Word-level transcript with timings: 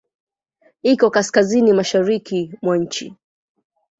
Iko 0.83 1.07
kaskazini-mashariki 1.15 2.39
mwa 2.61 2.77
nchi. 2.77 3.13